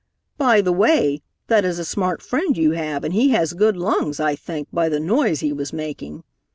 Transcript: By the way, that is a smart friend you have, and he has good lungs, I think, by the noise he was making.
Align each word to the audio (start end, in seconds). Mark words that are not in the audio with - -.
By 0.39 0.61
the 0.61 0.71
way, 0.73 1.21
that 1.45 1.63
is 1.63 1.77
a 1.77 1.85
smart 1.85 2.23
friend 2.23 2.57
you 2.57 2.71
have, 2.71 3.03
and 3.03 3.13
he 3.13 3.29
has 3.37 3.53
good 3.53 3.77
lungs, 3.77 4.19
I 4.19 4.35
think, 4.35 4.67
by 4.73 4.89
the 4.89 4.99
noise 4.99 5.41
he 5.41 5.53
was 5.53 5.71
making. 5.71 6.23